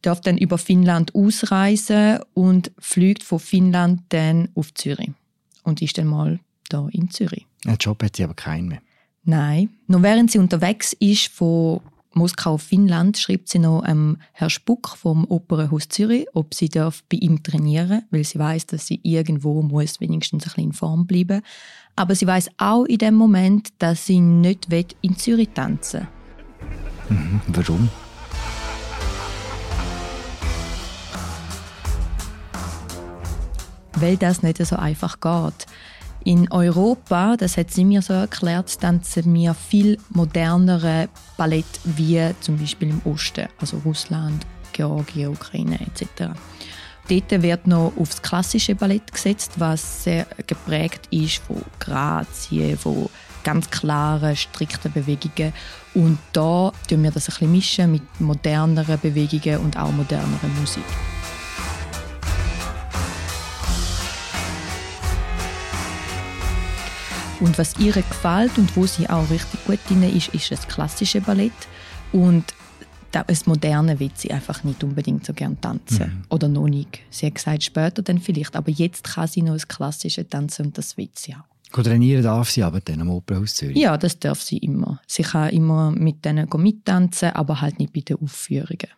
Darf 0.02 0.20
dann 0.20 0.38
über 0.38 0.58
Finnland 0.58 1.16
ausreisen 1.16 2.20
und 2.34 2.72
fliegt 2.78 3.24
von 3.24 3.40
Finnland 3.40 4.02
dann 4.10 4.50
auf 4.54 4.74
Zürich. 4.74 5.12
Und 5.64 5.82
ist 5.82 5.98
dann 5.98 6.08
mal 6.08 6.40
da 6.68 6.90
in 6.92 7.10
Zürich. 7.10 7.46
Einen 7.66 7.78
Job 7.78 8.04
hat 8.04 8.18
sie 8.18 8.26
aber 8.26 8.34
keinen 8.34 8.68
mehr. 8.68 8.82
Nein. 9.24 9.70
Noch 9.88 10.02
während 10.02 10.30
sie 10.30 10.40
unterwegs 10.40 10.92
ist 11.00 11.28
von 11.28 11.80
Moskau, 12.16 12.58
Finnland, 12.58 13.18
schreibt 13.18 13.50
sie 13.50 13.60
noch 13.60 13.84
ähm, 13.88 14.18
Herr 14.32 14.50
Spuck 14.50 14.90
vom 14.90 15.26
Opernhaus 15.26 15.90
Zürich, 15.90 16.28
ob 16.34 16.54
sie 16.54 16.70
darf 16.70 17.04
bei 17.10 17.18
ihm 17.18 17.44
trainieren, 17.44 18.04
weil 18.12 18.24
sie 18.24 18.40
weiß, 18.40 18.68
dass 18.68 18.88
sie 18.88 19.00
irgendwo 19.04 19.62
muss 19.62 20.00
wenigstens 20.00 20.44
ein 20.44 20.48
bisschen 20.48 20.64
in 20.66 20.74
Form 20.74 21.08
bleiben. 21.08 21.42
Aber 21.96 22.16
sie 22.16 22.28
weiß 22.28 22.50
auch 22.58 22.86
in 22.86 22.98
dem 22.98 23.16
Moment, 23.16 23.70
dass 23.80 24.06
sie 24.06 24.20
nicht 24.20 24.68
in 25.02 25.18
Zürich 25.18 25.50
tanzen. 25.54 26.08
Mhm. 27.10 27.42
Warum? 27.48 27.90
Weil 33.96 34.18
das 34.18 34.44
nicht 34.44 34.64
so 34.66 34.76
einfach 34.76 35.20
geht. 35.20 35.68
In 36.26 36.50
Europa, 36.52 37.36
das 37.36 37.58
hat 37.58 37.72
sie 37.72 37.84
mir 37.84 38.02
so 38.02 38.14
erklärt, 38.14 38.80
tanzen 38.80 39.34
wir 39.34 39.54
viel 39.54 39.98
modernere 40.10 41.10
Ballett 41.36 41.66
wie 41.84 42.22
zum 42.40 42.58
Beispiel 42.58 42.92
im 42.92 43.02
Osten, 43.04 43.48
also 43.60 43.82
Russland, 43.84 44.46
Georgien, 44.72 45.30
Ukraine 45.30 45.80
etc. 45.82 46.32
Dort 47.10 47.42
wird 47.44 47.68
noch 47.68 47.92
aufs 47.98 48.22
klassische 48.22 48.74
Ballett 48.74 49.12
gesetzt, 49.12 49.52
was 49.58 50.06
sehr 50.06 50.26
geprägt 50.48 51.08
ist 51.12 51.40
von 51.40 51.62
Grazien, 51.80 52.78
von 52.78 53.10
ganz 53.44 53.70
klaren, 53.70 54.38
strikten 54.38 54.94
Bewegungen. 54.94 55.52
Und 55.94 56.18
da 56.32 56.72
mischen 56.88 57.04
wir 57.04 57.12
das 57.12 57.28
ein 57.28 57.34
bisschen 57.34 57.52
mischen 57.52 57.92
mit 57.92 58.22
moderneren 58.22 58.98
Bewegungen 59.00 59.58
und 59.58 59.78
auch 59.78 59.92
modernerer 59.92 60.48
Musik. 60.62 60.86
Und 67.40 67.58
was 67.58 67.78
ihr 67.80 67.94
gefällt 67.94 68.58
und 68.58 68.76
wo 68.76 68.86
sie 68.86 69.10
auch 69.10 69.30
richtig 69.30 69.66
gut 69.66 69.80
drin 69.88 70.04
ist, 70.04 70.30
ist 70.30 70.52
das 70.52 70.68
klassische 70.68 71.22
Ballett. 71.22 71.52
Und 72.12 72.54
das 73.12 73.46
Moderne 73.46 74.00
will 74.00 74.12
sie 74.16 74.32
einfach 74.32 74.64
nicht 74.64 74.84
unbedingt 74.84 75.26
so 75.26 75.34
gerne 75.34 75.60
tanzen. 75.60 76.00
Mhm. 76.00 76.24
Oder 76.30 76.48
noch 76.48 76.68
nicht. 76.68 77.00
Sie 77.10 77.26
hat 77.26 77.36
gesagt, 77.36 77.64
später 77.64 78.02
dann 78.02 78.20
vielleicht. 78.20 78.56
Aber 78.56 78.72
jetzt 78.72 79.04
kann 79.04 79.28
sie 79.28 79.42
noch 79.42 79.54
das 79.54 79.68
klassische 79.68 80.28
tanzen 80.28 80.68
und 80.68 80.78
das 80.78 80.98
will 80.98 81.10
sie 81.14 81.34
auch. 81.34 81.44
Gut, 81.72 81.86
trainieren 81.86 82.24
darf 82.24 82.52
sie 82.52 82.62
aber 82.62 82.82
dann 82.82 83.02
am 83.02 83.10
Opernhaus 83.10 83.56
Zürich? 83.56 83.78
Ja, 83.78 83.98
das 83.98 84.20
darf 84.20 84.42
sie 84.42 84.58
immer. 84.58 85.02
Sie 85.08 85.24
kann 85.24 85.50
immer 85.50 85.90
mit 85.90 86.24
denen 86.24 86.48
mittanzen, 86.58 87.32
aber 87.32 87.62
halt 87.62 87.80
nicht 87.80 87.94
bei 87.94 88.02
den 88.02 88.18
Aufführungen. 88.22 88.90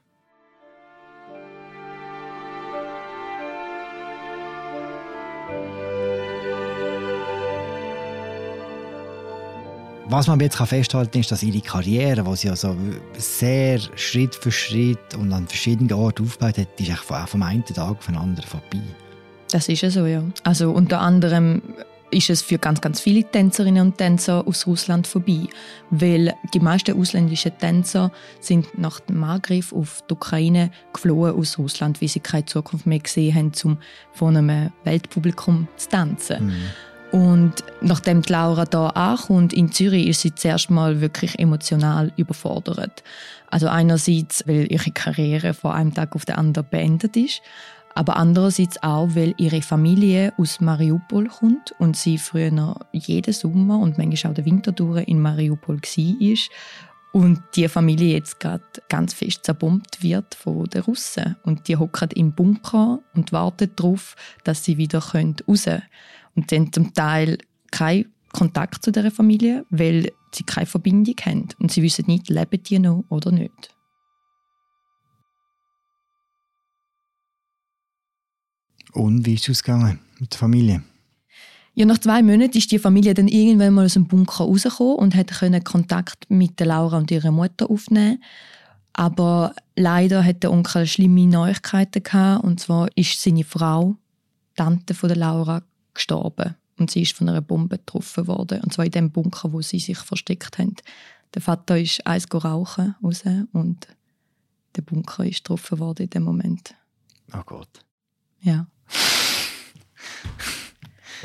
Was 10.16 10.28
man 10.28 10.40
jetzt 10.40 10.56
festhalten 10.56 11.12
kann, 11.12 11.20
ist, 11.20 11.32
dass 11.34 11.44
ihre 11.44 11.60
Karriere, 11.60 12.24
die 12.24 12.36
sie 12.38 12.50
also 12.50 12.74
sehr 13.18 13.82
Schritt 13.98 14.34
für 14.34 14.50
Schritt 14.50 15.14
und 15.14 15.34
an 15.34 15.46
verschiedenen 15.46 15.92
Orten 15.92 16.24
aufgebaut 16.24 16.58
hat, 16.58 16.80
ist 16.80 16.90
auch 16.90 17.28
vom 17.28 17.44
einen 17.44 17.66
Tag 17.66 17.98
auf 17.98 18.06
den 18.06 18.16
anderen 18.16 18.48
vorbei. 18.48 18.80
Das 19.52 19.68
ist 19.68 19.82
ja 19.82 19.90
so, 19.90 20.06
ja. 20.06 20.24
Also 20.46 20.72
unter 20.72 21.02
anderem 21.02 21.62
ist 22.12 22.30
es 22.30 22.42
für 22.42 22.58
ganz, 22.58 22.80
ganz 22.80 23.02
viele 23.02 23.30
Tänzerinnen 23.30 23.88
und 23.88 23.98
Tänzer 23.98 24.48
aus 24.48 24.66
Russland 24.66 25.06
vorbei, 25.06 25.50
weil 25.90 26.34
die 26.54 26.62
meisten 26.62 26.98
ausländischen 26.98 27.52
Tänzer 27.58 28.10
sind 28.40 28.78
nach 28.78 29.02
dem 29.02 29.22
Angriff 29.22 29.74
auf 29.74 30.02
die 30.10 30.14
Ukraine 30.14 30.72
geflohen 30.94 31.36
aus 31.36 31.58
Russland, 31.58 32.02
weil 32.02 32.08
sie 32.08 32.22
keine 32.22 32.46
Zukunft 32.46 32.86
mehr 32.86 33.00
gesehen 33.00 33.36
haben, 33.36 33.52
um 33.66 33.80
von 34.14 34.38
einem 34.38 34.72
Weltpublikum 34.86 35.68
zu 35.76 35.90
tanzen. 35.90 36.46
Mhm. 36.46 36.56
Und 37.16 37.64
nachdem 37.80 38.24
die 38.24 38.34
Laura 38.34 38.66
da 38.66 38.88
ankommt 38.90 39.54
in 39.54 39.72
Zürich, 39.72 40.08
ist 40.08 40.20
sie 40.20 40.36
zuerst 40.36 40.70
mal 40.70 41.00
wirklich 41.00 41.40
emotional 41.40 42.12
überfordert. 42.18 43.06
Also 43.50 43.70
einerseits, 43.70 44.46
weil 44.48 44.70
ihre 44.70 44.92
Karriere 44.92 45.54
von 45.54 45.72
einem 45.72 45.94
Tag 45.94 46.14
auf 46.14 46.26
den 46.26 46.36
anderen 46.36 46.68
beendet 46.70 47.16
ist, 47.16 47.42
aber 47.94 48.18
andererseits 48.18 48.84
auch, 48.84 49.08
weil 49.16 49.34
ihre 49.38 49.62
Familie 49.62 50.34
aus 50.38 50.60
Mariupol 50.60 51.30
kommt 51.30 51.74
und 51.80 51.96
sie 51.96 52.18
früher 52.18 52.76
jeden 52.92 53.34
Sommer 53.34 53.80
und 53.80 53.98
manchmal 53.98 54.32
auch 54.32 54.36
den 54.36 54.44
Winter 54.44 54.74
durch 54.74 55.08
in 55.08 55.22
Mariupol 55.22 55.78
war 55.78 56.38
und 57.14 57.42
die 57.56 57.70
Familie 57.70 58.16
jetzt 58.16 58.42
gerade 58.42 58.62
ganz 58.90 59.14
fest 59.14 59.46
zerbombt 59.46 60.04
wird 60.04 60.36
von 60.36 60.66
den 60.66 60.82
Russen 60.82 61.38
und 61.44 61.70
die 61.70 61.78
hocken 61.78 62.12
im 62.12 62.34
Bunker 62.34 63.00
und 63.14 63.32
warten 63.32 63.72
darauf, 63.78 64.18
dass 64.44 64.66
sie 64.66 64.78
wieder 64.78 65.00
raus 65.00 65.14
können. 65.14 65.82
Und 66.36 66.50
sie 66.50 66.58
haben 66.58 66.74
zum 66.74 66.94
Teil 66.94 67.38
keinen 67.72 68.14
Kontakt 68.34 68.84
zu 68.84 68.92
dieser 68.92 69.12
Familie, 69.12 69.66
weil 69.70 70.12
sie 70.34 70.44
keine 70.44 70.66
Verbindung 70.66 71.16
haben. 71.26 71.48
Und 71.60 71.72
sie 71.72 71.82
wissen 71.82 72.06
nicht, 72.08 72.30
leben 72.30 72.62
die 72.64 72.80
noch 72.80 73.06
oder 73.10 73.32
nicht. 73.32 73.76
Und 78.92 79.26
wie 79.26 79.34
ist 79.34 79.50
es 79.50 79.58
ausgegangen 79.58 80.00
mit 80.20 80.34
der 80.34 80.40
Familie? 80.40 80.84
Ja, 81.74 81.86
nach 81.86 81.98
zwei 81.98 82.24
Monaten 82.24 82.58
ist 82.58 82.72
die 82.72 82.80
Familie 82.80 83.14
dann 83.14 83.28
irgendwann 83.28 83.74
mal 83.74 83.86
aus 83.86 83.94
dem 83.94 84.08
Bunker 84.08 84.46
rausgekommen 84.46 84.96
und 84.96 85.16
hat 85.16 85.66
Kontakt 85.66 86.30
mit 86.30 86.60
der 86.60 86.68
Laura 86.68 86.98
und 86.98 87.12
ihrer 87.12 87.32
Mutter 87.32 87.70
aufnehmen. 87.70 88.24
Aber 88.94 89.54
leider 89.76 90.24
hat 90.24 90.44
der 90.44 90.54
Onkel 90.54 90.88
schlimme 90.88 91.28
Neuigkeiten 91.28 92.02
gehabt. 92.02 92.46
Und 92.46 92.62
zwar 92.62 92.88
ist 92.96 93.22
seine 93.22 93.44
Frau, 93.44 93.98
Tante 94.56 94.94
von 94.94 95.10
der 95.10 95.18
Laura, 95.18 95.64
gestorben. 95.96 96.56
Und 96.78 96.92
sie 96.92 97.02
ist 97.02 97.14
von 97.14 97.30
einer 97.30 97.42
Bombe 97.42 97.78
getroffen 97.78 98.28
worden. 98.28 98.62
Und 98.62 98.74
zwar 98.74 98.86
in 98.86 98.92
dem 98.92 99.12
Bunker, 99.12 99.52
wo 99.54 99.62
sie 99.62 99.80
sich 99.80 99.98
versteckt 99.98 100.60
haben. 100.60 100.76
Der 101.34 101.42
Vater 101.42 101.80
ist 101.80 102.06
eins 102.06 102.28
rauchen 102.32 102.96
raus 103.04 103.24
und 103.54 103.88
der 104.76 104.82
Bunker 104.82 105.26
ist 105.26 105.44
getroffen 105.44 105.80
worden 105.80 106.04
in 106.04 106.10
dem 106.10 106.24
Moment. 106.24 106.76
Oh 107.34 107.42
Gott. 107.46 107.70
Ja. 108.42 108.68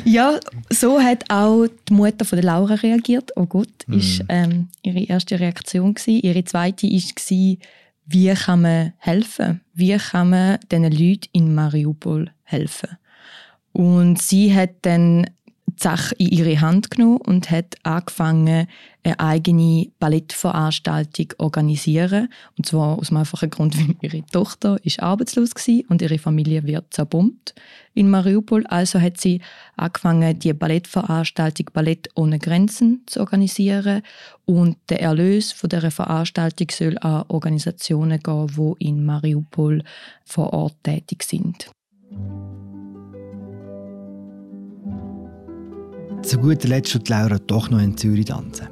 ja, 0.04 0.38
so 0.70 1.00
hat 1.00 1.30
auch 1.30 1.66
die 1.88 1.92
Mutter 1.92 2.24
von 2.24 2.36
der 2.36 2.44
Laura 2.44 2.74
reagiert. 2.74 3.32
Oh 3.36 3.46
Gott, 3.46 3.86
mhm. 3.86 3.98
ist 3.98 4.24
ähm, 4.28 4.68
ihre 4.82 5.00
erste 5.00 5.38
Reaktion 5.38 5.94
gewesen. 5.94 6.22
Ihre 6.22 6.44
zweite 6.44 6.86
war, 6.86 7.56
wie 8.06 8.34
kann 8.34 8.62
man 8.62 8.92
helfen? 8.98 9.60
Wie 9.74 9.96
kann 9.96 10.30
man 10.30 10.58
diesen 10.70 10.90
Leuten 10.90 11.28
in 11.32 11.54
Mariupol 11.54 12.32
helfen? 12.42 12.98
Und 13.72 14.20
sie 14.20 14.54
hat 14.54 14.70
dann 14.82 15.26
die 15.66 15.82
Sache 15.82 16.14
in 16.16 16.28
ihre 16.28 16.60
Hand 16.60 16.90
genommen 16.90 17.18
und 17.18 17.50
hat 17.50 17.76
angefangen, 17.84 18.66
eine 19.02 19.18
eigene 19.18 19.90
Ballettveranstaltung 19.98 21.30
zu 21.30 21.40
organisieren. 21.40 22.28
Und 22.58 22.66
zwar 22.66 22.98
aus 22.98 23.08
dem 23.08 23.16
einfachen 23.16 23.50
Grund, 23.50 23.78
weil 23.78 23.96
ihre 24.02 24.26
Tochter 24.26 24.78
ist 24.84 25.00
arbeitslos 25.00 25.54
war 25.54 25.90
und 25.90 26.02
ihre 26.02 26.18
Familie 26.18 26.64
wird 26.64 26.92
zerbombt 26.92 27.54
in 27.94 28.10
Mariupol. 28.10 28.66
Also 28.66 29.00
hat 29.00 29.18
sie 29.18 29.40
angefangen, 29.76 30.38
die 30.38 30.52
Ballettveranstaltung 30.52 31.70
Ballett 31.72 32.08
ohne 32.14 32.38
Grenzen 32.38 33.02
zu 33.06 33.20
organisieren. 33.20 34.02
Und 34.44 34.76
der 34.88 35.00
Erlös 35.00 35.52
von 35.52 35.70
dieser 35.70 35.90
Veranstaltung 35.90 36.68
soll 36.70 36.98
an 36.98 37.24
Organisationen 37.28 38.20
gehen, 38.20 38.46
die 38.48 38.86
in 38.86 39.04
Mariupol 39.04 39.82
vor 40.24 40.52
Ort 40.52 40.76
tätig 40.82 41.22
sind. 41.22 41.70
Zu 46.22 46.38
guter 46.38 46.68
Letzt 46.68 46.94
wird 46.94 47.08
Laura 47.08 47.38
doch 47.38 47.70
noch 47.70 47.80
in 47.80 47.96
Zürich 47.96 48.26
tanzen. 48.26 48.68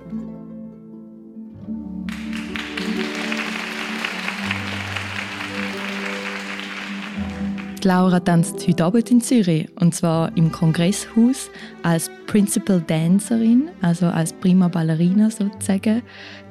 Laura 7.85 8.21
tanzt 8.21 8.67
heute 8.69 8.85
Abend 8.85 9.11
in 9.11 9.21
Zürich 9.21 9.67
und 9.81 9.95
zwar 9.95 10.37
im 10.37 10.53
Kongresshaus 10.53 11.49
als 11.83 12.11
Principal 12.27 12.83
Dancerin, 12.87 13.71
also 13.81 14.07
als 14.07 14.33
Prima 14.33 14.69
Ballerina 14.69 15.31
sozusagen, 15.31 16.03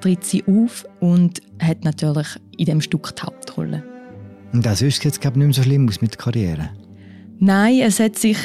tritt 0.02 0.24
sie 0.24 0.44
auf 0.48 0.84
und 1.00 1.42
hat 1.62 1.84
natürlich 1.84 2.28
in 2.58 2.66
dem 2.66 2.82
Stück 2.82 3.16
die 3.16 3.22
Hauptrolle. 3.22 3.84
Und 4.52 4.66
das 4.66 4.82
ist 4.82 5.04
jetzt 5.04 5.22
glaube 5.22 5.36
ich, 5.36 5.46
nicht 5.46 5.48
mehr 5.48 5.64
so 5.64 5.64
schlimm 5.64 5.88
aus 5.88 6.02
mit 6.02 6.12
der 6.14 6.18
Karriere? 6.18 6.70
Nein, 7.40 7.82
es 7.82 8.00
hat 8.00 8.18
sich 8.18 8.38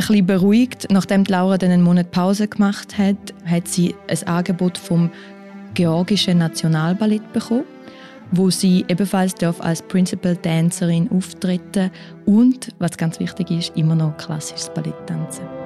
bisschen 0.00 0.26
beruhigt. 0.26 0.88
Nachdem 0.90 1.24
Laura 1.24 1.58
dann 1.58 1.70
einen 1.70 1.82
Monat 1.82 2.10
Pause 2.10 2.48
gemacht 2.48 2.98
hat, 2.98 3.16
hat 3.44 3.68
sie 3.68 3.94
ein 4.08 4.26
Angebot 4.26 4.78
vom 4.78 5.10
georgischen 5.74 6.38
Nationalballett 6.38 7.32
bekommen, 7.32 7.64
wo 8.30 8.50
sie 8.50 8.84
ebenfalls 8.88 9.34
als 9.60 9.82
Principal 9.82 10.36
Dancerin 10.36 11.10
auftreten 11.10 11.90
und, 12.26 12.68
was 12.78 12.96
ganz 12.96 13.20
wichtig 13.20 13.50
ist, 13.50 13.76
immer 13.76 13.94
noch 13.94 14.16
klassisches 14.16 14.70
Ballett 14.74 15.06
tanzen. 15.06 15.57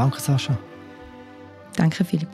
Danke, 0.00 0.18
Sascha. 0.18 0.56
Danke, 1.76 2.02
Philipp. 2.06 2.30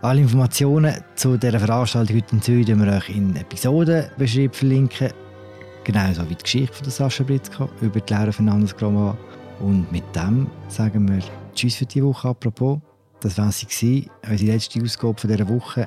Alle 0.00 0.22
Informationen 0.22 0.94
zu 1.14 1.36
dieser 1.36 1.60
Veranstaltung 1.60 2.16
heute 2.16 2.34
in 2.34 2.40
Zürich 2.40 2.66
wir 2.68 2.90
euch 2.90 3.10
in 3.10 3.36
Episodenbeschreibung 3.36 4.54
verlinken. 4.54 5.10
Genauso 5.84 6.22
wie 6.30 6.36
die 6.36 6.42
Geschichte 6.42 6.74
von 6.74 6.90
Sascha 6.90 7.22
Britzko 7.22 7.68
über 7.82 8.00
die 8.00 8.14
Laura 8.14 8.32
Fernandes 8.32 8.74
Groma. 8.74 9.14
Und 9.60 9.92
mit 9.92 10.04
dem 10.16 10.46
sagen 10.68 11.06
wir 11.06 11.22
Tschüss 11.54 11.76
für 11.76 11.84
diese 11.84 12.06
Woche. 12.06 12.28
Apropos, 12.28 12.78
das 13.20 13.36
war 13.36 13.52
sie, 13.52 14.08
unsere 14.26 14.52
letzte 14.52 14.82
Ausgabe 14.82 15.20
von 15.20 15.30
dieser 15.30 15.46
Woche. 15.50 15.86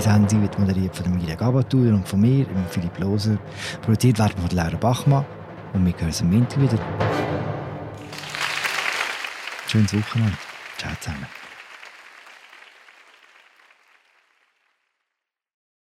Die 0.00 0.04
Sendung 0.04 0.40
wird 0.40 0.58
moderiert 0.58 0.96
von 0.96 1.04
Emilia 1.04 1.34
Gabatur 1.34 1.92
und 1.92 2.08
von 2.08 2.22
mir, 2.22 2.46
Philipp 2.70 2.98
Loser. 2.98 3.36
Produziert 3.82 4.18
werden 4.18 4.32
von 4.40 4.56
Laura 4.56 4.78
Bachmann. 4.78 5.26
Und 5.74 5.84
wir 5.84 5.92
hören 5.92 6.06
uns 6.06 6.22
am 6.22 6.30
Mittag 6.30 6.58
wieder. 6.58 6.78
Schönes 9.66 9.92
Wochenende. 9.92 10.38
Ciao 10.78 10.92
zusammen. 11.00 11.39